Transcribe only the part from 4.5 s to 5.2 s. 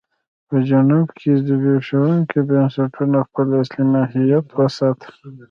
وساته.